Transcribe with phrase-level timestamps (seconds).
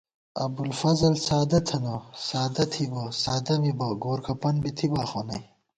[0.45, 1.95] ابُوالفضل سادہ تھنہ،
[2.27, 5.43] سادہ تھِبہ، سادہ مِبہ گور کھپن بی تھِبا خو نئ